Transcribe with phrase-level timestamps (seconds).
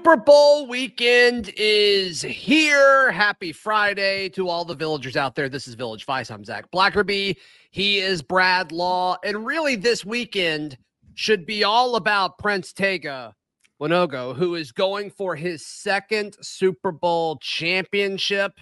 [0.00, 3.12] Super Bowl weekend is here.
[3.12, 5.50] Happy Friday to all the villagers out there.
[5.50, 6.30] This is Village Vice.
[6.30, 7.36] I'm Zac Blackerby.
[7.70, 9.18] He is Brad Law.
[9.22, 10.78] And really, this weekend
[11.16, 13.34] should be all about Prince Tega
[13.78, 18.52] Wanogho, who is going for his second Super Bowl championship.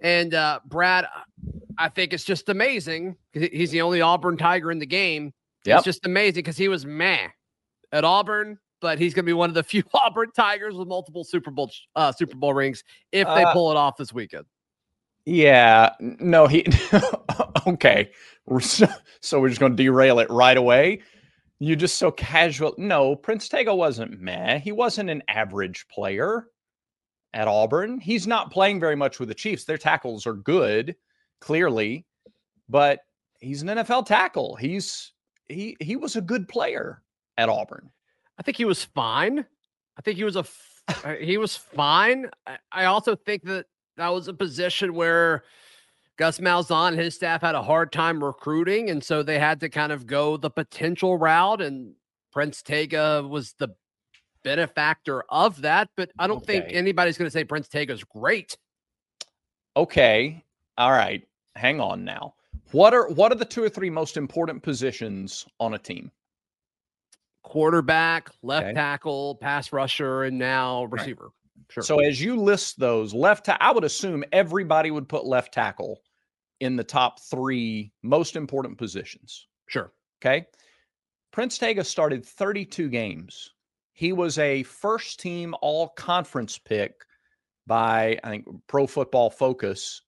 [0.00, 1.06] And uh, Brad,
[1.78, 3.14] I think it's just amazing.
[3.32, 5.34] He's the only Auburn Tiger in the game.
[5.66, 5.76] Yep.
[5.76, 7.28] It's just amazing because he was meh
[7.92, 11.24] at Auburn but he's going to be one of the few Auburn Tigers with multiple
[11.24, 14.44] Super Bowl uh, Super Bowl rings if they uh, pull it off this weekend.
[15.24, 16.66] Yeah, no, he
[17.66, 18.10] okay.
[18.60, 18.88] So,
[19.20, 21.00] so we're just going to derail it right away.
[21.60, 22.74] You just so casual.
[22.76, 24.58] No, Prince Tega wasn't meh.
[24.58, 26.48] He wasn't an average player
[27.34, 28.00] at Auburn.
[28.00, 29.64] He's not playing very much with the Chiefs.
[29.64, 30.96] Their tackles are good,
[31.40, 32.04] clearly,
[32.68, 32.98] but
[33.38, 34.56] he's an NFL tackle.
[34.56, 35.12] He's
[35.48, 37.00] he he was a good player
[37.38, 37.90] at Auburn.
[38.42, 39.46] I think he was fine.
[39.96, 40.44] I think he was a
[40.88, 42.28] uh, he was fine.
[42.72, 45.44] I also think that that was a position where
[46.16, 49.68] Gus Malzahn and his staff had a hard time recruiting, and so they had to
[49.68, 51.62] kind of go the potential route.
[51.62, 51.94] And
[52.32, 53.68] Prince Tega was the
[54.42, 55.90] benefactor of that.
[55.96, 56.62] But I don't okay.
[56.62, 58.58] think anybody's going to say Prince Tega is great.
[59.76, 60.42] Okay,
[60.76, 61.22] all right.
[61.54, 62.34] Hang on now.
[62.72, 66.10] What are what are the two or three most important positions on a team?
[67.42, 68.74] Quarterback, left okay.
[68.74, 71.24] tackle, pass rusher, and now receiver.
[71.24, 71.32] Right.
[71.70, 71.82] Sure.
[71.82, 76.00] So as you list those left, ta- I would assume everybody would put left tackle
[76.60, 79.46] in the top three most important positions.
[79.68, 79.90] Sure.
[80.20, 80.46] Okay.
[81.32, 83.54] Prince Tega started 32 games.
[83.94, 87.04] He was a first team all conference pick
[87.66, 90.02] by, I think, Pro Football Focus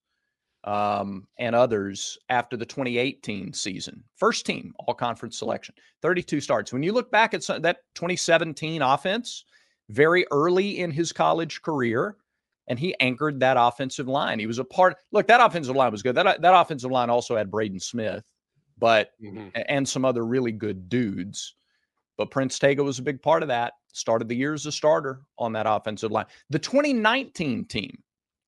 [0.65, 4.03] um, and others after the 2018 season.
[4.17, 6.73] First team all conference selection, 32 starts.
[6.73, 9.45] When you look back at some, that 2017 offense,
[9.89, 12.17] very early in his college career,
[12.67, 14.39] and he anchored that offensive line.
[14.39, 14.97] He was a part.
[15.11, 16.15] Look, that offensive line was good.
[16.15, 18.25] That that offensive line also had Braden Smith,
[18.79, 19.49] but mm-hmm.
[19.69, 21.55] and some other really good dudes.
[22.17, 23.73] But Prince Tega was a big part of that.
[23.93, 26.25] Started the year as a starter on that offensive line.
[26.49, 28.01] The 2019 team,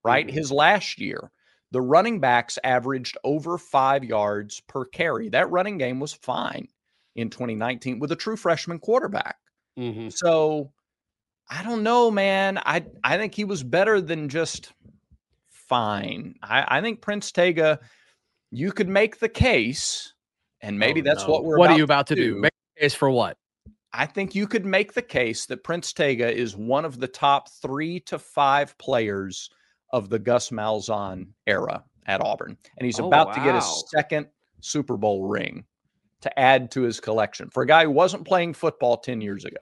[0.04, 0.26] right?
[0.26, 0.36] Mm-hmm.
[0.36, 1.32] His last year
[1.72, 5.30] the running backs averaged over five yards per carry.
[5.30, 6.68] That running game was fine
[7.16, 9.38] in 2019 with a true freshman quarterback.
[9.78, 10.10] Mm-hmm.
[10.10, 10.72] So
[11.50, 12.60] I don't know, man.
[12.66, 14.74] I I think he was better than just
[15.50, 16.36] fine.
[16.42, 17.80] I, I think Prince Tega,
[18.52, 20.14] you could make the case,
[20.62, 21.30] and maybe oh, that's no.
[21.30, 21.58] what we're.
[21.58, 22.36] What are you about to do?
[22.36, 22.42] do?
[22.42, 23.38] Make a case for what?
[23.94, 27.50] I think you could make the case that Prince Tega is one of the top
[27.50, 29.50] three to five players
[29.92, 32.58] of the Gus Malzahn era at Auburn.
[32.78, 33.34] And he's oh, about wow.
[33.34, 34.28] to get his second
[34.62, 35.66] Super Bowl ring
[36.22, 39.58] to add to his collection for a guy who wasn't playing football 10 years ago.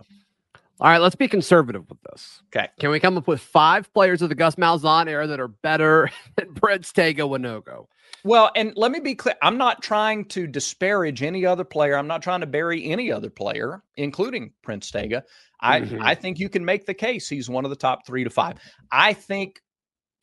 [0.81, 2.41] All right, let's be conservative with this.
[2.47, 2.67] Okay.
[2.79, 6.09] Can we come up with five players of the Gus Malzahn era that are better
[6.35, 7.87] than Prince Tega Wanogho?
[8.25, 9.35] Well, and let me be clear.
[9.41, 11.95] I'm not trying to disparage any other player.
[11.95, 15.23] I'm not trying to bury any other player, including Prince Tega.
[15.61, 16.01] I, mm-hmm.
[16.01, 18.57] I think you can make the case he's one of the top three to five.
[18.91, 19.61] I think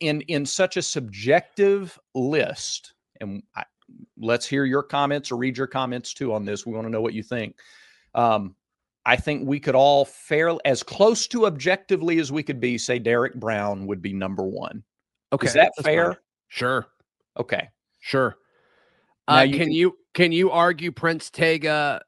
[0.03, 3.65] in in such a subjective list and I,
[4.19, 6.67] let's hear your comments or read your comments too on this.
[6.67, 7.57] We want to know what you think.
[8.15, 8.55] Um,
[9.05, 13.01] i think we could all fairly as close to objectively as we could be say
[13.01, 14.83] derrick brown would be number one.
[15.33, 16.23] Okay is that fair fine.
[16.49, 16.87] sure.
[17.39, 17.69] Okay.
[18.01, 18.37] Sure.
[19.27, 22.03] Uh, you can, can you can you argue prince tega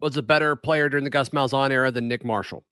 [0.00, 2.64] was a better player during the gus malzahn era than nick marshall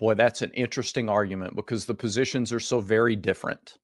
[0.00, 3.76] Boy, that's an interesting argument because the positions are so very different.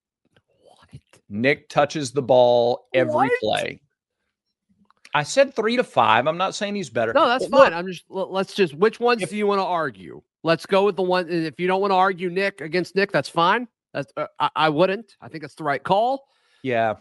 [0.63, 0.99] What?
[1.29, 3.31] Nick touches the ball every what?
[3.39, 3.81] play.
[5.13, 6.25] I said three to five.
[6.25, 7.13] I'm not saying he's better.
[7.13, 7.71] No, that's fine.
[7.71, 10.23] I'm just let's just which ones if, do you want to argue?
[10.41, 11.29] Let's go with the one.
[11.29, 13.67] If you don't want to argue Nick against Nick, that's fine.
[13.93, 15.17] That's uh, I, I, wouldn't.
[15.21, 16.27] I think that's the right call.
[16.63, 16.95] Yeah.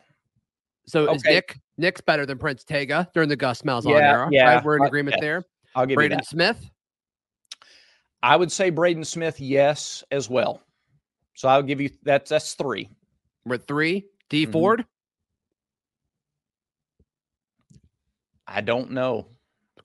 [0.87, 1.15] So okay.
[1.15, 4.29] is Nick Nick's better than Prince Tega during the Gus Malzahn yeah, era?
[4.31, 4.65] Yeah, right?
[4.65, 5.43] we're in agreement there.
[5.75, 6.23] I'll give Braden.
[6.23, 6.71] Smith.
[8.27, 10.61] I would say Braden Smith, yes, as well.
[11.35, 12.91] So I'll give you that's that's three.
[13.45, 14.07] We're three.
[14.29, 14.53] Dee mm-hmm.
[14.53, 14.85] Ford.
[18.49, 19.29] I don't know.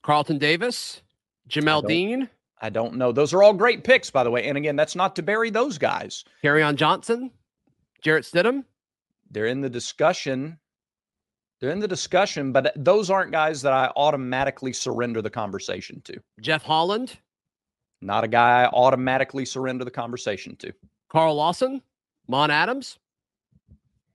[0.02, 1.02] Carlton Davis,
[1.48, 2.28] Jamel I Dean.
[2.60, 3.12] I don't know.
[3.12, 4.48] Those are all great picks, by the way.
[4.48, 6.24] And again, that's not to bury those guys.
[6.64, 7.30] on Johnson,
[8.02, 8.64] Jarrett Stidham.
[9.30, 10.58] They're in the discussion.
[11.60, 16.20] They're in the discussion, but those aren't guys that I automatically surrender the conversation to.
[16.40, 17.16] Jeff Holland.
[18.02, 20.72] Not a guy I automatically surrender the conversation to.
[21.08, 21.80] Carl Lawson,
[22.26, 22.98] Mon Adams.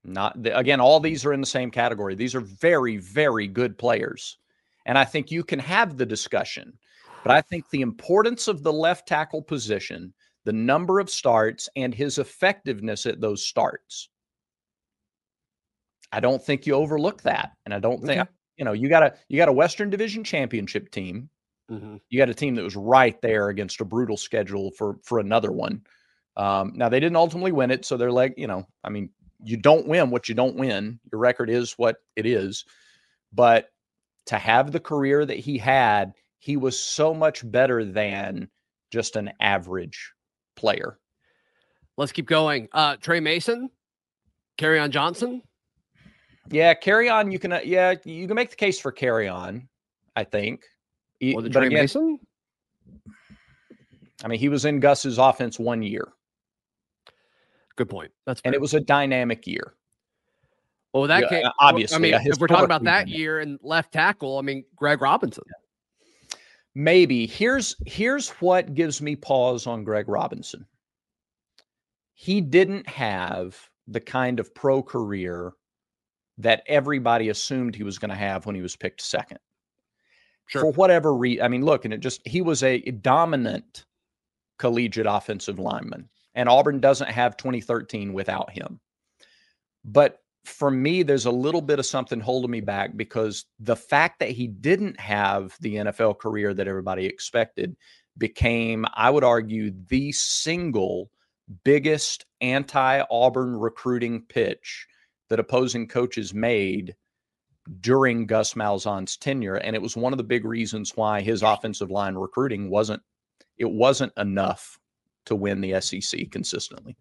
[0.03, 2.13] Not the, again, all these are in the same category.
[2.13, 4.37] These are very, very good players.
[4.85, 6.77] And I think you can have the discussion.
[7.23, 10.13] But I think the importance of the left tackle position,
[10.45, 14.09] the number of starts, and his effectiveness at those starts.
[16.11, 17.51] I don't think you overlook that.
[17.65, 18.29] And I don't think, Okay.
[18.57, 21.29] you know, you got a you got a Western Division championship team.
[21.69, 21.99] Mhm.
[22.09, 25.51] You got a team that was right there against a brutal schedule for for another
[25.51, 25.85] one.
[26.37, 29.09] Um, now they didn't ultimately win it, so they're like, you know, I mean,
[29.43, 30.99] you don't win what you don't win.
[31.11, 32.63] Your record is what it is.
[33.33, 33.69] But
[34.27, 38.49] to have the career that he had, he was so much better than
[38.91, 40.13] just an average
[40.55, 40.99] player.
[41.97, 42.69] Let's keep going.
[42.71, 43.69] Uh, Tre Mason,
[44.57, 45.41] Kerryon Johnson.
[46.49, 47.31] Yeah, carry on.
[47.31, 49.67] You can, uh, yeah, you can make the case for Kerryon.
[50.15, 50.63] I think.
[51.21, 52.19] E- Or the but Tre again, Mason?
[54.23, 56.07] I mean, he was in Gus's offense one year,
[57.75, 58.11] Good point.
[58.25, 59.75] That's and it was a dynamic year.
[60.93, 63.17] well that yeah, came uh, obviously, I mean, if we're talking about that dynamic.
[63.17, 65.43] year and left tackle, I mean Greg Robinson.
[66.73, 70.65] Maybe here's here's what gives me pause on Greg Robinson.
[72.13, 73.55] He didn't have
[73.87, 75.53] the kind of pro career
[76.39, 79.39] that everybody assumed he was going to have when he was picked second.
[80.47, 80.61] Sure.
[80.61, 83.85] For whatever reason, I mean, look, and it just he was a dominant
[84.57, 88.79] collegiate offensive lineman, and Auburn doesn't have 2013 without him.
[89.83, 94.19] But for me, there's a little bit of something holding me back because the fact
[94.19, 97.75] that he didn't have the NFL career that everybody expected
[98.17, 101.11] became, I would argue, the single
[101.65, 104.87] biggest anti Auburn recruiting pitch
[105.29, 106.95] that opposing coaches made
[107.81, 109.55] during Gus Malzahn's tenure.
[109.55, 113.01] And it was one of the big reasons why his offensive line recruiting wasn't
[113.57, 114.79] it wasn't enough
[115.25, 116.95] to win the SEC consistently.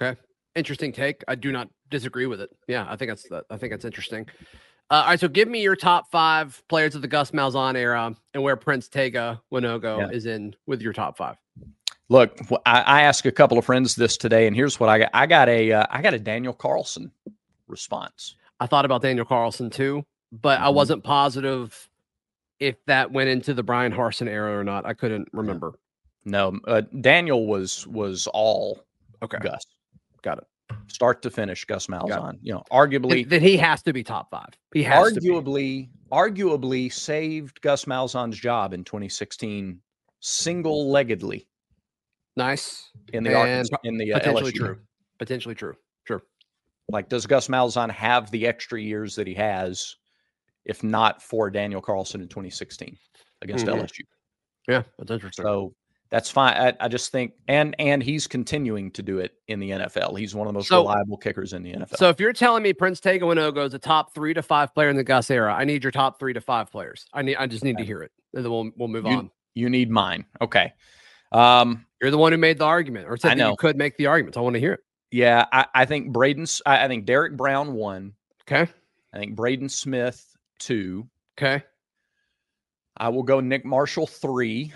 [0.00, 0.18] Okay,
[0.54, 1.22] interesting take.
[1.28, 2.50] I do not disagree with it.
[2.66, 3.44] Yeah, I think that's that.
[3.50, 4.26] I think that's interesting.
[4.90, 8.14] Uh, all right, so give me your top five players of the Gus Malzahn era
[8.34, 10.08] and where Prince Tega Wanogho Yeah.
[10.10, 11.36] is in with your top five.
[12.08, 15.10] Look, I, I asked a couple of friends this today, and here's what I got.
[15.14, 17.10] I got a uh, I got a Daniel Carlson
[17.68, 18.36] response.
[18.62, 20.74] I thought about Daniel Carlson too, but I Mhm.
[20.74, 21.90] wasn't positive
[22.60, 24.86] if that went into the Bryan Harsin era or not.
[24.86, 25.74] I couldn't remember.
[26.24, 28.84] No, uh, Daniel was was all
[29.20, 29.64] Okay, Gus,
[30.22, 30.44] got it.
[30.86, 31.64] start to finish.
[31.64, 34.56] Gus Malzahn, you know, arguably, Then, then he has to be top five.
[34.72, 39.82] He has arguably, arguably saved Gus Malzahn's job in 2016
[40.20, 41.46] single leggedly
[42.36, 44.56] nice, in the And Arkansas, in the uh, potentially LSU.
[44.56, 44.78] true.
[45.18, 45.74] Potentially true.
[46.88, 49.96] Like, does Gus Malzahn have the extra years that he has,
[50.64, 52.96] if not for Daniel Carlson in 2016
[53.40, 53.78] against Mhm.
[53.80, 54.00] LSU?
[54.68, 55.44] Yeah, that's interesting.
[55.44, 55.74] So
[56.10, 56.54] that's fine.
[56.54, 60.14] I, I just think, and and he's continuing to do it in the NFL.
[60.18, 61.96] He's one of the most So- reliable kickers in the NFL.
[61.96, 64.96] So if you're telling me Prince Wanogho is a top three to five player in
[64.96, 67.06] the Gus era, I need your top three to five players.
[67.14, 67.36] I need.
[67.36, 69.30] I just need to hear it, and then we'll we'll move You- on.
[69.54, 70.72] you need mine, okay?
[71.32, 74.34] Um, You're the one who made the argument, or said you could make the argument.
[74.34, 74.80] So I want to hear it.
[75.12, 76.62] Yeah, I, I think Braden's.
[76.66, 78.14] I, I think Derrick Brown one.
[78.42, 78.70] Okay.
[79.12, 80.26] I think Braden Smith
[80.58, 81.06] two.
[81.38, 81.62] Okay.
[82.96, 84.72] I will go Nick Marshall three.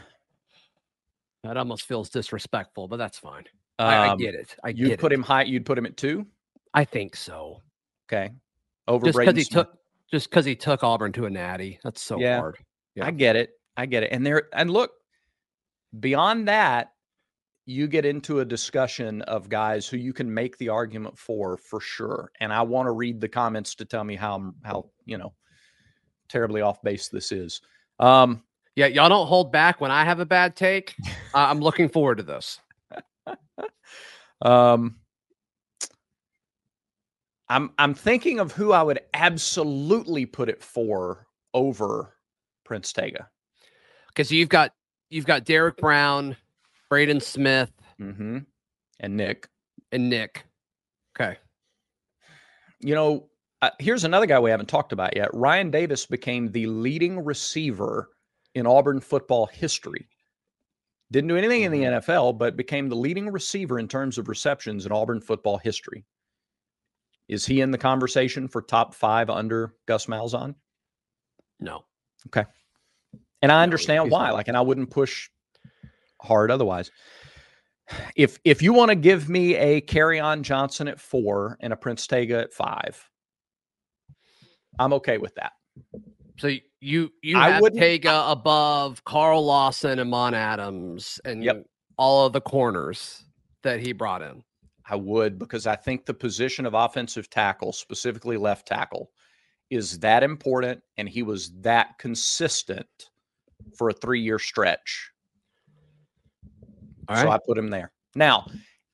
[1.42, 3.44] That almost feels disrespectful, but that's fine.
[3.78, 4.54] I, I Um, get it.
[4.64, 5.14] I You'd get put it.
[5.16, 5.42] him high.
[5.44, 6.26] You'd put him at two.
[6.74, 7.62] I think so.
[8.08, 8.30] Okay,
[8.88, 9.66] over Just because he Smith.
[9.66, 9.78] took,
[10.10, 11.78] just because he took Auburn to a natty.
[11.82, 12.38] That's so Yeah.
[12.38, 12.56] hard.
[12.94, 13.06] yeah.
[13.06, 13.50] I get it.
[13.76, 14.12] I get it.
[14.12, 14.92] And there and look,
[15.98, 16.92] beyond that,
[17.66, 21.80] you get into a discussion of guys who you can make the argument for for
[21.80, 22.30] sure.
[22.40, 25.34] And I want to read the comments to tell me how how, you know,
[26.28, 27.60] terribly off base this is.
[27.98, 28.42] Um
[28.76, 30.94] Yeah, y'all don't hold back when I have a bad take.
[31.34, 32.60] I- I'm looking forward to this.
[34.42, 34.96] um
[37.48, 42.14] I'm I'm thinking of who I would absolutely put it for over
[42.64, 43.28] Prince Tega.
[44.08, 44.72] Because you've got
[45.10, 46.36] you've got Derrick Brown,
[46.88, 48.38] Braden Smith, hmm
[49.00, 49.48] And Nick.
[49.92, 50.44] and Nick.
[51.18, 51.36] Okay.
[52.80, 53.28] you know,
[53.62, 55.32] uh, here's another guy we haven't talked about yet.
[55.32, 58.10] Ryan Davis became the leading receiver
[58.54, 60.06] in Auburn football history.
[61.10, 64.84] Didn't do anything in the NFL, but became the leading receiver in terms of receptions
[64.86, 66.04] in Auburn football history.
[67.28, 70.54] Is he in the conversation for top five under Gus Malzahn?
[71.60, 71.84] No.
[72.26, 72.44] Okay.
[73.42, 74.26] And I understand he's why.
[74.26, 74.34] not.
[74.34, 75.30] Like, and I wouldn't push
[76.26, 76.90] hard otherwise.
[78.16, 82.06] If if you want to give me a Kerryon Johnson at four and a Prince
[82.06, 83.08] Tega at five,
[84.78, 85.52] I'm okay with that.
[86.38, 86.48] So
[86.80, 91.64] you you I have wouldn't- Tega above Carl Lawson and Mon Adams and Yep.
[91.96, 93.24] all of the corners
[93.62, 94.42] that he brought in.
[94.88, 99.10] I would because I think the position of offensive tackle, specifically left tackle,
[99.70, 102.86] is that important, and he was that consistent
[103.76, 105.10] for a three year stretch.
[107.08, 107.34] All So right.
[107.34, 107.92] I put him there.
[108.14, 108.46] Now,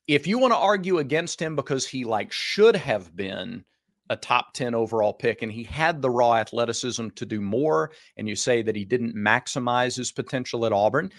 [0.07, 3.63] if you want to argue against him because he like should have been
[4.09, 8.27] a top 10 overall pick and he had the raw athleticism to do more, and
[8.27, 11.11] you say that he didn't maximize his potential at Auburn,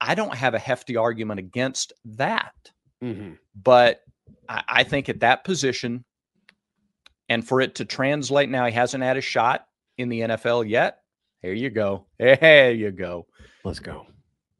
[0.00, 2.54] I don't have a hefty argument against that.
[3.02, 3.38] Mhm.
[3.54, 4.00] But
[4.48, 6.04] I, I think at that position,
[7.28, 9.66] and for it to translate now, he hasn't had a shot
[9.98, 10.98] in the NFL yet.
[11.42, 12.06] Here you go.
[12.18, 13.26] There you go
[13.64, 14.06] Let's go.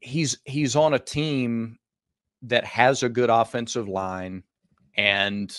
[0.03, 1.77] He's he's on a team
[2.43, 4.43] that has a good offensive line
[4.97, 5.57] and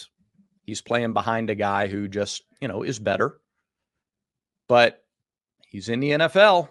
[0.64, 3.38] he's playing behind a guy who just you know is better
[4.68, 5.02] but
[5.68, 6.68] he's in the NFL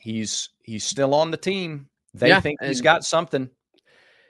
[0.00, 3.48] he's he's still on the team they Yeah, think he's got something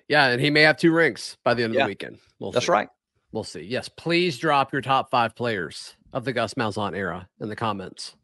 [0.09, 1.85] Yeah, and he may have two rings by the end of Yeah.
[1.85, 2.19] the weekend.
[2.39, 2.73] We'll that's see.
[2.73, 2.89] right
[3.33, 3.63] We'll see.
[3.63, 8.15] Yes, please drop your top five players of the Gus Malzahn era in the comments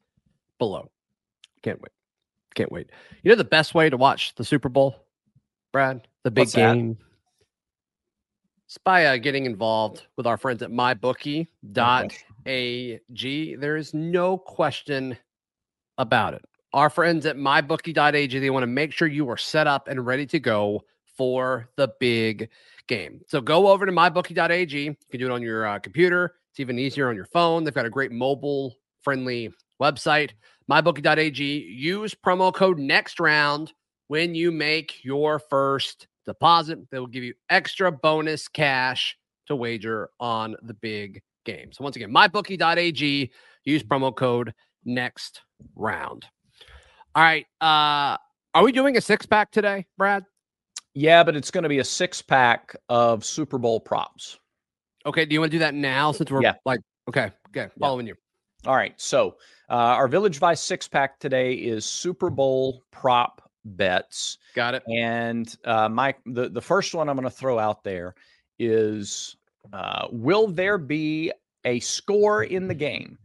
[0.59, 0.91] below.
[1.63, 1.91] Can't wait.
[2.55, 2.91] Can't wait.
[3.23, 4.97] You know the best way to watch the Super Bowl,
[5.73, 6.07] Brad?
[6.23, 6.75] The big What's that?
[6.75, 6.99] game.
[8.67, 11.47] It's by uh, getting involved with our friends at mybookie.ag.
[13.57, 15.19] There is no question
[15.99, 16.43] about it.
[16.73, 20.25] Our friends at mybookie.ag, they want to make sure you are set up and ready
[20.27, 20.85] to go
[21.19, 22.49] for the big
[22.87, 23.21] game.
[23.29, 24.83] So go over to mybookie.ag.
[24.83, 26.37] You can do it on your uh, computer.
[26.51, 27.65] It's even easier on your phone.
[27.65, 29.53] They've got a great mobile friendly
[29.83, 30.31] website,
[30.71, 31.43] mybookie.ag.
[31.43, 33.73] Use promo code next round
[34.09, 36.79] when you make your first deposit.
[36.91, 41.73] They will give you extra bonus cash to wager on the big game.
[41.73, 43.31] So once again, mybookie.ag.
[43.65, 45.41] Use promo code next
[45.75, 46.25] round.
[47.15, 47.47] All right.
[47.61, 48.17] Uh,
[48.55, 50.25] are we doing a six pack today, Brad?
[50.95, 54.39] yeah but it's going to be a six pack of super bowl props
[55.07, 55.25] Okay.
[55.25, 56.55] Do you want to do that now since we're Yeah.
[56.67, 58.15] like, okay, okay, following you.
[58.67, 59.37] All right so
[59.71, 64.83] uh, our village vice six pack today is super bowl prop bets Got it.
[64.89, 68.15] And uh, Mike, the, the first one I'm going to throw out there
[68.59, 69.37] is
[69.73, 71.33] uh, Will there be
[71.65, 73.17] a score in the game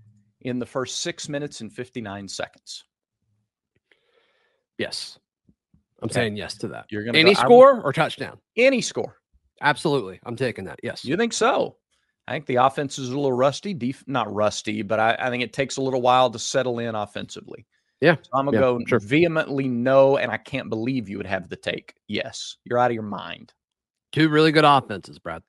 [0.42, 2.84] in the first six minutes and 59 seconds?
[4.78, 5.18] Yes.
[6.02, 6.14] I'm Okay.
[6.14, 6.86] saying yes to that.
[6.92, 8.38] You're going to Any score or touchdown?
[8.56, 9.18] Any score.
[9.62, 10.20] Absolutely.
[10.24, 10.80] I'm taking that.
[10.84, 11.04] Yes.
[11.04, 11.78] You think so?
[12.28, 15.44] I think the offense is a little rusty, def- not rusty, but I, I think
[15.44, 17.66] it takes a little while to settle in offensively.
[18.02, 19.00] Yeah, So I'm going to yeah, go sure.
[19.00, 21.96] vehemently no, and I can't believe you would have the take.
[22.08, 23.54] Yes, you're out of your mind.
[24.12, 25.42] Two really good offenses, Brad.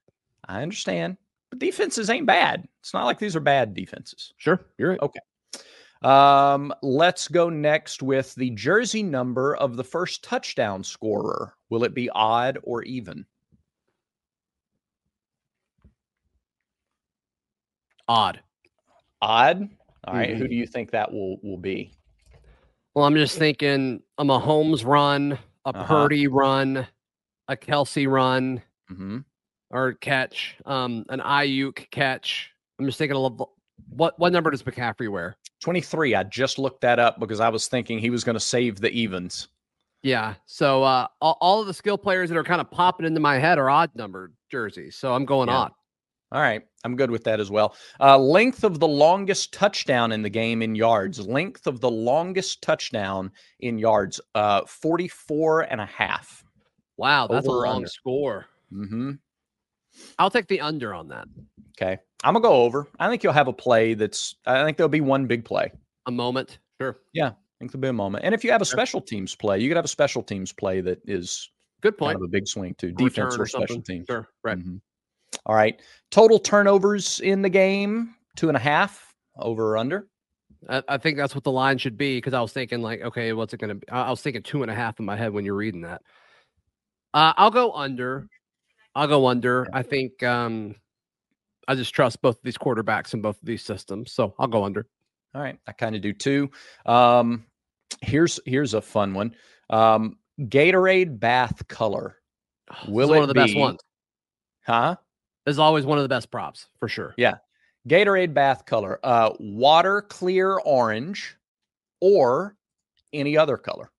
[0.48, 1.18] I understand,
[1.50, 2.66] but defenses ain't bad.
[2.80, 4.32] It's not like these are bad defenses.
[4.38, 4.60] Sure.
[4.78, 5.00] You're right.
[5.02, 5.20] Okay.
[6.02, 11.54] Um, let's go next with the jersey number of the first touchdown scorer.
[11.70, 13.26] Will it be odd or even?
[18.08, 18.40] Odd.
[19.20, 19.68] Odd.
[20.06, 20.38] All right, Mm-hmm.
[20.38, 21.92] Who do you think that will will be?
[22.94, 25.32] Well, I'm just thinking a Mahomes run,
[25.64, 25.84] a Uh-huh.
[25.84, 26.86] Purdy run,
[27.48, 29.18] a Kelce run hmm
[29.70, 32.50] or catch, um, an Aiyuk catch.
[32.78, 33.42] I'm just thinking of
[33.90, 35.36] what what number does McCaffrey wear?
[35.62, 36.14] 23.
[36.14, 38.90] I just looked that up because I was thinking he was going to save the
[38.90, 39.48] evens.
[40.02, 40.34] Yeah.
[40.46, 43.38] So uh, all, all of the skill players that are kind of popping into my
[43.38, 44.96] head are odd numbered jerseys.
[44.96, 45.56] So I'm going Yeah.
[45.56, 45.72] odd.
[46.32, 47.74] All right, I'm good with that as well.
[48.00, 51.18] Uh, length of the longest touchdown in the game in yards.
[51.26, 54.20] Length of the longest touchdown in yards.
[54.34, 56.44] Uh, 44 and a half.
[56.96, 57.88] Wow, that's Over a or long under?
[57.88, 58.46] score.
[58.72, 59.12] Mm-hmm.
[60.18, 61.26] I'll take the under on that.
[61.80, 61.98] Okay.
[62.24, 62.86] I'm gonna go over.
[62.98, 65.72] I think you'll have a play that's I think there'll be one big play.
[66.06, 66.58] A moment.
[66.80, 66.98] Sure.
[67.12, 67.28] Yeah.
[67.28, 68.24] I think there'll be a moment.
[68.24, 70.80] And if you have a special teams play, you could have a special teams play
[70.82, 72.16] that is Good kind point.
[72.16, 72.88] of a big swing too.
[72.88, 74.06] A return Defense or special teams.
[74.08, 74.28] Sure.
[74.44, 74.58] Right.
[74.58, 74.80] Mhm.
[75.46, 75.80] All right.
[76.10, 80.08] Total turnovers in the game, two and a half, over or under.
[80.68, 83.32] I, I think that's what the line should be because I was thinking like, okay,
[83.32, 83.88] what's it going to be?
[83.88, 86.02] I I was thinking two and a half in my head when you're reading that.
[87.14, 88.28] Uh, I'll go under.
[88.94, 89.66] I'll go under.
[89.72, 90.74] I think um,
[91.66, 94.64] I just trust both of these quarterbacks in both of these systems, so I'll go
[94.64, 94.86] under.
[95.34, 95.58] All right.
[95.66, 96.50] I kind of do too.
[96.86, 97.44] Um,
[98.00, 99.34] here's here's a fun one.
[99.70, 102.16] Um, Gatorade bath color.
[102.86, 103.80] Will is one of the best ones.
[104.66, 104.96] Huh?
[105.48, 107.14] Is always one of the best props for sure.
[107.16, 107.36] Yeah.
[107.88, 109.00] Gatorade bath color.
[109.02, 111.36] Uh, water clear orange
[112.00, 112.56] or
[113.12, 113.90] any other color.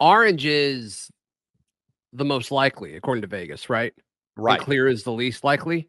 [0.00, 1.10] Orange is
[2.12, 3.92] the most likely, according to Vegas, right?
[4.36, 4.60] And Right.
[4.60, 5.88] clear is the least likely.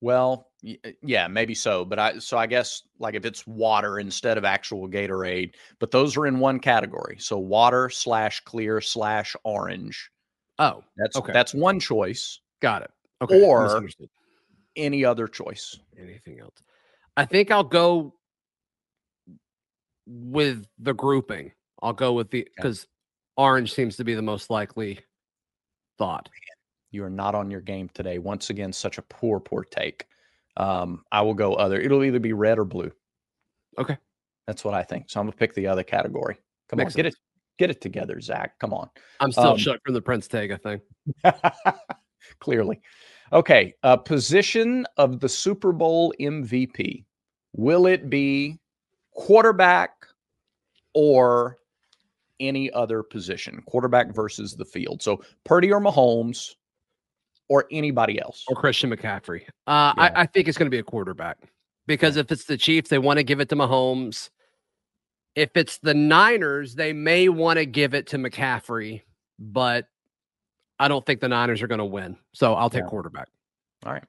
[0.00, 1.84] Well, uh, yeah, maybe so.
[1.84, 6.16] But I so I guess like if it's water instead of actual Gatorade, but those
[6.16, 7.16] are in one category.
[7.18, 10.10] So water slash clear slash orange.
[10.58, 11.32] Oh, That's Okay.
[11.32, 12.40] that's one choice.
[12.60, 12.90] got it.
[13.22, 13.42] Okay.
[13.42, 13.88] Or-
[14.76, 15.78] Any other choice.
[15.98, 16.56] anything else.
[17.16, 18.14] I think I'll go
[20.06, 21.52] with the grouping.
[21.82, 22.86] I'll go with the because
[23.36, 24.98] orange seems to be the most likely
[25.98, 26.28] thought.
[26.90, 28.18] You are not on your game today.
[28.18, 30.06] Once again, such a poor, poor take.
[30.56, 31.80] Um, I will go other.
[31.80, 32.92] It'll either be red or blue.
[33.78, 33.96] Okay.
[34.46, 35.10] That's what I think.
[35.10, 36.36] So I'm gonna pick the other category.
[36.68, 37.14] Come Makes on, get it,
[37.58, 38.58] get it together, Zac.
[38.58, 38.88] Come on.
[39.20, 40.80] I'm still Um, shook from the Prince Tega thing.
[42.40, 42.80] Clearly.
[43.32, 43.74] Okay.
[43.82, 47.04] Uh, position of the Super Bowl MVP.
[47.56, 48.58] Will it be
[49.12, 49.92] quarterback
[50.94, 51.58] or
[52.40, 53.62] any other position?
[53.66, 55.02] Quarterback versus the field.
[55.02, 56.54] So Purdy or Mahomes
[57.48, 58.44] or anybody else.
[58.48, 59.42] Or Christian McCaffrey.
[59.66, 60.02] Uh, Yeah.
[60.04, 61.38] I, I think it's going to be a quarterback
[61.86, 64.30] because if it's the Chiefs, they want to give it to Mahomes.
[65.34, 69.02] If it's the Niners, they may want to give it to McCaffrey,
[69.38, 69.88] but
[70.78, 72.16] I don't think the Niners are going to win.
[72.32, 72.88] So I'll take Yeah.
[72.88, 73.28] quarterback.
[73.86, 74.04] All right.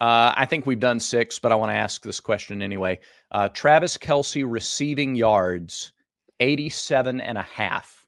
[0.00, 2.98] Uh, I think we've done six, but I want to ask this question anyway.
[3.30, 5.92] Uh, Travis Kelce receiving yards,
[6.40, 8.04] 87 and a half.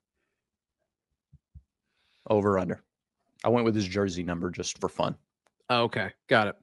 [2.28, 2.82] Over under.
[3.44, 5.16] I went with his jersey number just for fun.
[5.70, 6.10] Oh, okay.
[6.28, 6.56] Got it.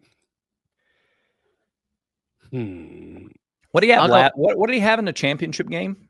[2.51, 3.27] Hmm.
[3.71, 4.09] What do you have?
[4.09, 5.97] La- what, what did he have in the championship game?
[5.99, 6.05] I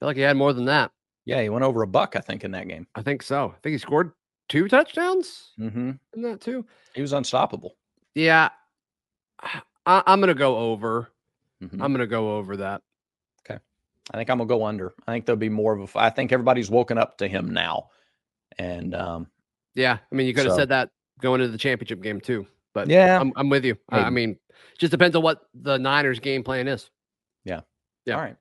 [0.00, 0.90] feel like he had more than that.
[1.30, 2.86] Yeah, he went over a buck, I think, in that game.
[2.96, 3.54] I think so.
[3.56, 4.12] I think he scored
[4.48, 5.90] two touchdowns Mm-hmm.
[6.14, 6.66] in that too.
[6.94, 7.76] He was unstoppable.
[8.14, 8.48] Yeah.
[9.86, 11.08] I, I'm going to go over.
[11.62, 11.74] Mhm.
[11.74, 12.82] I'm going to go over that.
[13.44, 13.60] Okay,
[14.12, 14.92] I think I'm gonna go under.
[15.06, 15.98] I think there'll be more of a.
[15.98, 17.88] I think everybody's woken up to him now,
[18.58, 19.26] and um,
[19.74, 19.98] Yeah.
[20.10, 22.46] I mean, you could have So- said that going into the championship game too.
[22.72, 23.76] But yeah, I'm, I'm with you.
[23.90, 24.38] I, I mean,
[24.78, 26.88] just depends on what the Niners game plan is.
[27.44, 27.60] Yeah.
[28.10, 28.36] All right.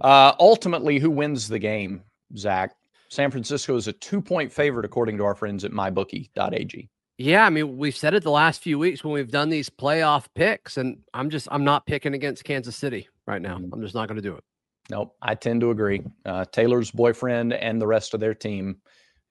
[0.00, 2.02] Uh, ultimately, who wins the game,
[2.36, 2.74] Zac?
[3.08, 6.88] San Francisco is a two point favorite, according to our friends at mybookie.ag.
[7.16, 7.44] Yeah.
[7.44, 10.76] I mean, we've said it the last few weeks when we've done these playoff picks,
[10.76, 13.58] and I'm just, I'm not picking against Kansas City right now.
[13.58, 13.70] Mhm.
[13.72, 14.44] I'm just not going to do it.
[14.90, 16.02] Nope, I tend to agree.
[16.24, 18.78] Uh, Taylor's boyfriend and the rest of their team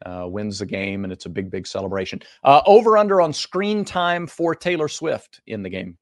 [0.05, 2.21] uh, wins the game, and it's a big, big celebration.
[2.43, 5.97] Uh, over under on screen time for Taylor Swift in the game.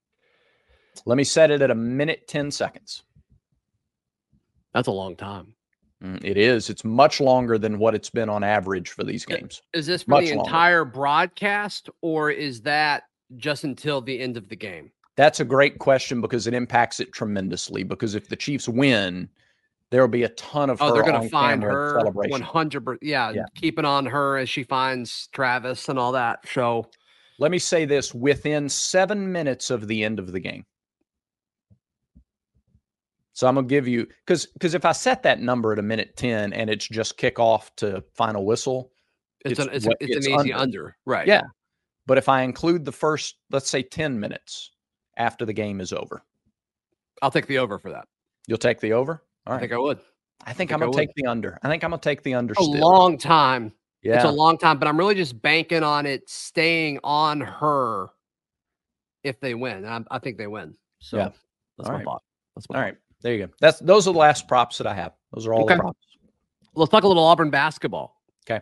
[1.05, 3.03] Let me set it at a minute 10 seconds.
[4.73, 5.53] That's a long time.
[6.05, 6.69] Mm, It is.
[6.69, 9.61] It's much longer than what it's been on average for these games.
[9.73, 10.47] Is this for Much the longer.
[10.49, 13.03] entire broadcast or is that
[13.37, 14.91] just until the end of the game?
[15.17, 17.83] That's a great question because it impacts it tremendously.
[17.83, 19.29] Because if the Chiefs win,
[19.89, 22.31] there will be a ton of Oh, they're going to find her celebration.
[22.31, 22.99] 100.
[23.01, 23.45] Yeah, Yeah.
[23.55, 26.39] keeping on her as she finds Travis and all that.
[26.51, 26.89] So
[27.39, 30.65] Let me say this: within seven minutes of the end of the game.
[33.35, 36.15] So I'm gonna give you because because if I set that number at a minute
[36.15, 38.91] ten and it's just kickoff to final whistle,
[39.43, 40.55] it's, It's an it's, what- it's, it's an easy under.
[40.85, 40.97] under.
[41.05, 41.27] Right.
[41.27, 41.41] Yeah.
[42.07, 44.71] but if I include the first, let's say ten minutes
[45.17, 46.23] after the game is over,
[47.21, 48.07] I'll take the over for that.
[48.47, 49.21] you'll take the over.
[49.45, 49.99] All I think I would.
[50.41, 51.59] I think think I'm gonna take the under.
[51.61, 52.53] I think I'm gonna take the under.
[52.57, 52.71] A still.
[52.79, 53.73] long time.
[54.01, 54.15] yeah.
[54.15, 58.07] It's a long time, but I'm really just banking on it staying on her
[59.25, 59.83] if they win.
[59.83, 60.75] And I, I think they win.
[60.99, 61.29] So Yeah.
[61.77, 62.05] that's All my right.
[62.05, 62.23] thought.
[62.55, 62.85] That's my all thought.
[62.85, 62.97] right.
[63.21, 63.53] There you go.
[63.59, 65.13] That's those are the last props that I have.
[65.33, 65.75] Those are all Okay.
[65.75, 65.99] the props.
[66.75, 68.61] Let's talk a little Auburn basketball, Okay.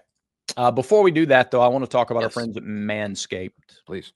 [0.55, 2.33] Uh, before we do that, though, I want to talk about our Yes.
[2.33, 3.51] friends at Manscaped.
[3.85, 4.13] please.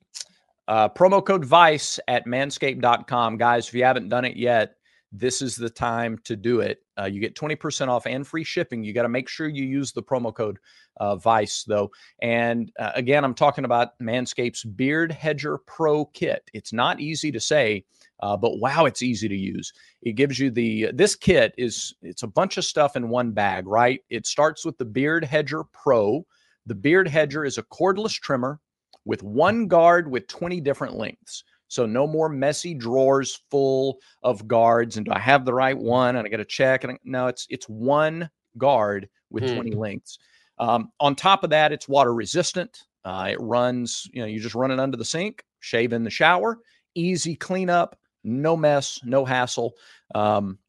[0.67, 3.38] Uh, promo code VICE at manscaped.com.
[3.38, 4.76] Guys, if you haven't done it yet,
[5.13, 6.84] this is the time to do it.
[7.00, 8.84] Uh, you get 20% off and free shipping.
[8.84, 10.60] You got to make sure you use the promo code
[10.97, 11.89] uh, VICE, though.
[12.21, 16.50] And uh, again, I'm talking about Manscaped's Beard Hedger Pro Kit.
[16.54, 17.86] It's not easy to say,
[18.21, 19.73] uh, but wow, it's easy to use.
[20.01, 23.67] It gives you the, this kit is, it's a bunch of stuff in one bag,
[23.67, 24.01] right?
[24.10, 26.25] It starts with the Beard Hedger Pro.
[26.65, 28.60] The Beard Hedger is a cordless trimmer
[29.06, 31.43] with one guard with 20 different lengths.
[31.69, 34.97] So no more messy drawers full of guards.
[34.97, 36.15] And do I have the right one?
[36.15, 36.84] And I got to check.
[36.84, 39.56] And I- no, it's it's one guard with Hmm.
[39.56, 40.17] 20 lengths.
[40.60, 42.86] Um, on top of that, it's water resistant.
[43.06, 46.10] Uh, it runs, you know, you just run it under the sink, shave in the
[46.10, 46.60] shower,
[46.95, 49.73] easy cleanup, no mess, no hassle.
[50.13, 50.59] Um,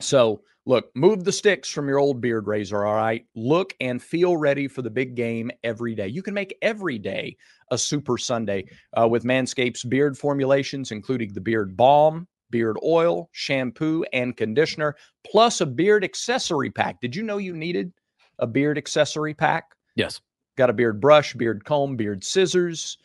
[0.00, 2.84] so look, move the sticks from your old beard razor.
[2.84, 3.24] All right.
[3.34, 6.08] Look and feel ready for the big game every day.
[6.08, 7.36] You can make every day
[7.70, 8.66] a super Sunday
[8.98, 14.94] uh, with Manscaped's beard formulations, including the beard balm, beard oil, shampoo, and conditioner,
[15.26, 17.00] plus a beard accessory pack.
[17.00, 17.92] Did you know you needed
[18.38, 19.64] a beard accessory pack?
[19.96, 20.20] Yes.
[20.56, 22.98] Got a beard brush, beard comb, beard scissors.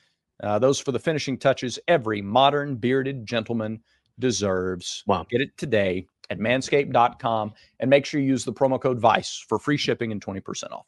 [0.44, 3.82] Uh, those for the finishing touches every modern bearded gentleman
[4.20, 5.04] deserves.
[5.08, 5.26] Wow.
[5.30, 9.58] Get it today at manscaped.com and make sure you use the promo code VICE for
[9.58, 10.86] free shipping and 20% off.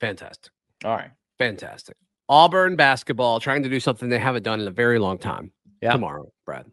[0.00, 0.52] Fantastic.
[0.84, 1.10] All right.
[1.38, 1.96] Fantastic.
[2.28, 5.52] Auburn basketball trying to do something they haven't done in a very long time.
[5.80, 5.92] Yeah.
[5.92, 6.66] Tomorrow, Brad.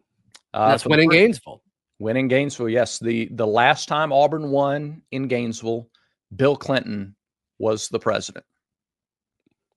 [0.52, 1.62] Uh, That's winning first- Gainesville.
[1.98, 2.98] Win in Gainesville, yes.
[2.98, 5.88] The the last time Auburn won in Gainesville,
[6.34, 7.16] Bill Clinton
[7.58, 8.44] was the president.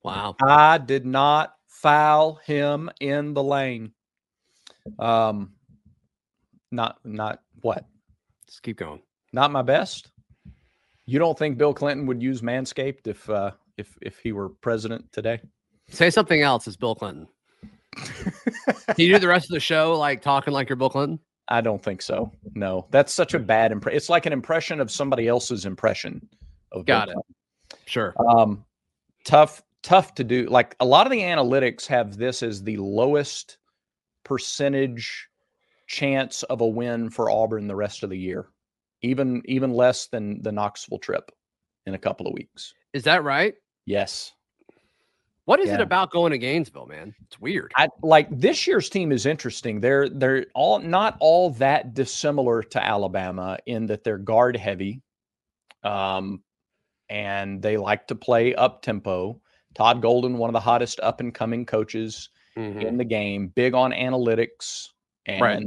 [0.04, 0.36] Wow.
[0.42, 3.92] I did not foul him in the lane.
[4.98, 5.54] Um
[6.72, 7.86] not not what?
[8.48, 9.02] Let's keep going.
[9.34, 10.12] Not my best.
[11.06, 15.12] You don't think Bill Clinton would use Manscaped if uh if if he were president
[15.12, 15.40] today?
[15.90, 17.28] Say something else as Bill Clinton.
[17.96, 21.20] Can you do the rest of the show like talking like you're Bill Clinton?
[21.48, 22.32] I don't think so.
[22.54, 23.98] No, that's such a bad impression.
[23.98, 26.30] It's like an impression of somebody else's impression
[26.72, 26.86] of.
[26.86, 27.16] Got Bill it.
[27.16, 27.86] Clinton.
[27.86, 28.14] Sure.
[28.30, 28.66] Um,
[29.26, 30.48] tough, tough to do.
[30.48, 33.58] Like a lot of the analytics have this as the lowest
[34.24, 35.28] percentage
[35.88, 38.48] chance of a win for Auburn the rest of the year,
[39.02, 41.32] even even less than the Knoxville trip
[41.86, 42.74] in a couple of weeks.
[42.94, 43.56] Is that right?
[43.86, 44.34] Yes.
[45.46, 45.76] What is yeah.
[45.76, 47.16] it about going to Gainesville, man?
[47.26, 47.72] It's weird.
[47.76, 49.80] I like this year's team is interesting.
[49.80, 55.02] They're they're all not all that dissimilar to Alabama in that they're guard heavy.
[55.84, 56.44] Um
[57.10, 59.42] and they like to play up tempo.
[59.80, 62.82] Todd Golden, one of the hottest up and coming coaches mm-hmm.
[62.82, 64.90] in the game, big on analytics
[65.26, 65.64] and right.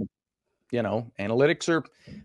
[0.70, 1.82] you know, analytics are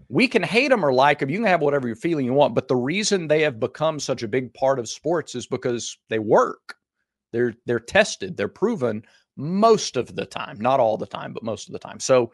[0.09, 1.29] we can hate them or like them.
[1.29, 4.21] You can have whatever you're feeling you want, but the reason they have become such
[4.21, 6.75] a big part of sports is because they work
[7.31, 9.03] they're they're tested, they're proven
[9.35, 11.99] most of the time, not all the time, but most of the time.
[11.99, 12.31] So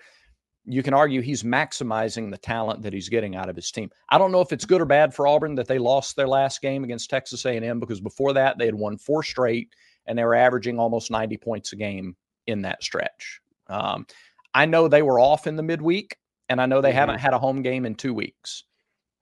[0.65, 3.89] you can argue he's maximizing the talent that he's getting out of his team.
[4.10, 6.62] I don't know if it's good or bad for Auburn that they lost their last
[6.62, 9.69] game against Texas A&M because before that they had won four straight
[10.06, 12.15] and they were averaging almost 90 points a game
[12.47, 13.41] in that stretch.
[13.67, 14.06] Um,
[14.54, 16.17] I know they were off in the midweek
[16.49, 16.97] and I know they mm-hmm.
[16.97, 18.63] haven't had a home game in two weeks.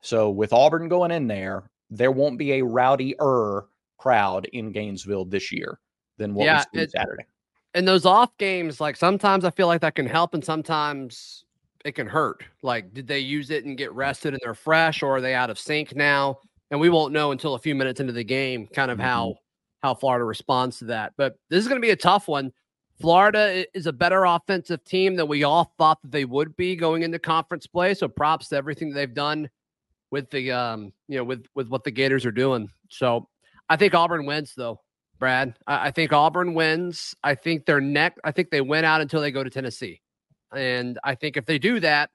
[0.01, 5.25] So with Auburn going in there, there won't be a rowdy er crowd in Gainesville
[5.25, 5.79] this year
[6.17, 7.25] than what yeah, we see it, Saturday.
[7.73, 11.45] And those off games, like sometimes I feel like that can help, and sometimes
[11.85, 12.43] it can hurt.
[12.61, 15.49] Like, did they use it and get rested and they're fresh, or are they out
[15.49, 16.39] of sync now?
[16.69, 19.07] And we won't know until a few minutes into the game, kind of mm-hmm.
[19.07, 19.35] how
[19.81, 21.13] how Florida responds to that.
[21.17, 22.51] But this is going to be a tough one.
[22.99, 27.01] Florida is a better offensive team than we all thought that they would be going
[27.01, 27.95] into conference play.
[27.95, 29.49] So props to everything that they've done
[30.11, 32.69] with the um, you know, with with what the Gators are doing.
[32.89, 33.27] So
[33.69, 34.81] I think Auburn wins, though,
[35.21, 35.57] Brad.
[35.65, 37.15] I, I think Auburn wins.
[37.23, 38.17] I think their neck.
[38.25, 40.01] I think they win out until they go to Tennessee,
[40.53, 42.09] and I think if they do that,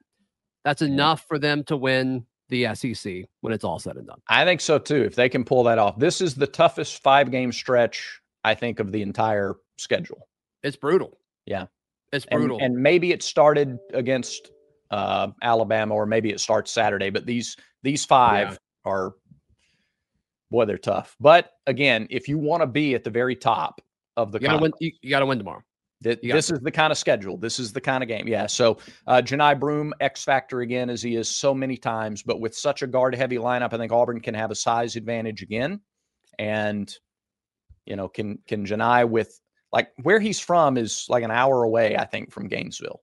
[0.63, 4.19] that's enough for them to win the SEC when it's all said and done.
[4.27, 5.03] I think so too.
[5.03, 8.79] If they can pull that off, this is the toughest five game stretch I think
[8.79, 10.27] of the entire schedule.
[10.61, 11.17] It's brutal.
[11.45, 11.65] Yeah,
[12.11, 12.57] it's brutal.
[12.57, 14.51] And, and maybe it started against
[14.91, 17.09] uh, Alabama, or maybe it starts Saturday.
[17.09, 18.91] But these these five yeah.
[18.91, 19.13] are
[20.51, 21.15] boy, they're tough.
[21.19, 23.81] But again, if you want to be at the very top
[24.15, 24.71] of the, you gotta win.
[24.79, 25.63] You, you gotta win tomorrow.
[26.03, 27.37] Th- this is the kind of schedule.
[27.37, 28.27] This is the kind of game.
[28.27, 28.45] Yeah.
[28.45, 32.55] So uh, Johni Broome, X factor again, as he is so many times, but with
[32.55, 35.81] such a guard heavy lineup, I think Auburn can have a size advantage again.
[36.37, 36.93] And
[37.85, 39.39] you know, can can Johni with
[39.71, 43.01] like where he's from is like an hour away, I think, from Gainesville.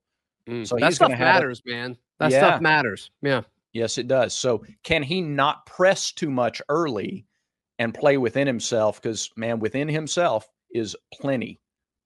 [0.49, 1.97] Mm, so that stuff matters, a, man.
[2.21, 2.39] That yeah.
[2.39, 3.11] stuff matters.
[3.23, 3.43] Yeah.
[3.73, 4.35] Yes, it does.
[4.35, 7.27] So can he not press too much early
[7.79, 11.61] and play within himself because man within himself is plenty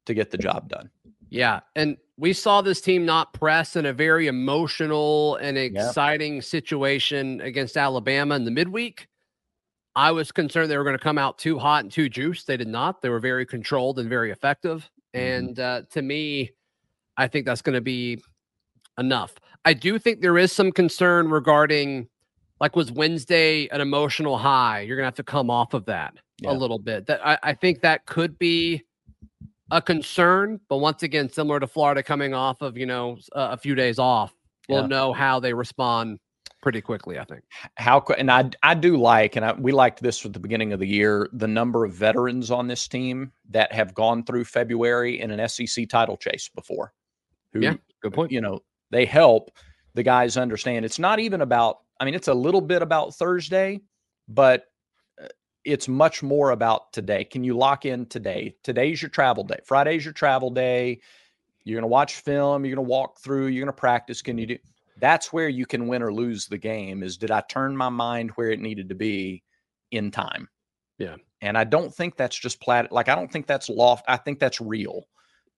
[0.07, 0.91] to get the job done.
[1.31, 6.41] Yeah and we saw this team not press in a very emotional and exciting yeah.
[6.41, 9.09] situation against alabama in the midweek.
[9.95, 12.47] I was concerned they were going to come out too hot and too juiced.
[12.47, 13.03] They did not.
[13.03, 15.47] They were very controlled and very effective mm-hmm.
[15.49, 16.51] and uh, to me
[17.17, 18.19] i think that's going to be
[18.99, 19.35] enough.
[19.65, 22.09] I do think there is some concern regarding
[22.61, 24.81] like was Wednesday an emotional high?
[24.81, 26.51] You're gonna have to come off of that yeah.
[26.51, 27.07] a little bit.
[27.07, 28.85] That I, I think that could be
[29.71, 33.75] a concern, but once again, similar to Florida coming off of you know a, few
[33.75, 34.35] days off,
[34.69, 34.87] we'll yeah.
[34.87, 36.19] know how they respond
[36.63, 37.19] pretty quickly.
[37.19, 37.43] I think.
[37.77, 40.81] How and I I do like and I, we liked this at the beginning of
[40.81, 45.31] the year the number of veterans on this team that have gone through February in
[45.31, 46.93] an SEC title chase before.
[47.53, 48.33] Who, yeah, good point.
[48.33, 49.51] You know they help
[49.95, 53.81] the guys understand it's not even about I mean, it's a little bit about Thursday,
[54.29, 54.65] but
[55.23, 55.27] uh,
[55.65, 57.25] it's much more about today.
[57.25, 58.55] Can you lock in today?
[58.63, 59.59] Today's your travel day.
[59.65, 61.01] Friday's your travel day.
[61.65, 62.65] You're going to watch film.
[62.65, 63.47] You're going to walk through.
[63.47, 64.23] You're going to practice.
[64.23, 64.59] Can you do?
[65.01, 67.03] That's where you can win or lose the game.
[67.03, 69.43] Is did I turn my mind where it needed to be
[69.91, 70.49] in time?
[70.99, 71.17] Yeah.
[71.41, 72.91] And I don't think that's just plat.
[72.91, 74.05] Like I don't think that's loft.
[74.09, 75.05] I think that's real.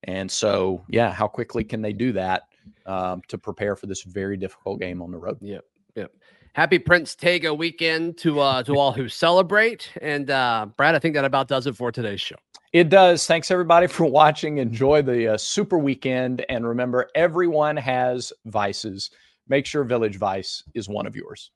[0.04, 2.42] And so, yeah, how quickly can they do that
[2.86, 5.38] um, to prepare for this very difficult game on the road?
[5.40, 5.64] Yep.
[6.00, 6.12] Yep.
[6.54, 9.90] Happy Prince Tega weekend to uh, to all who celebrate.
[10.00, 12.36] And uh, Brad, I think that about does it for today's show.
[12.72, 13.26] It does.
[13.26, 14.58] Thanks everybody for watching.
[14.58, 19.10] Enjoy the uh, super weekend, and remember, everyone has vices.
[19.48, 21.50] make sure Village Vice is one of yours.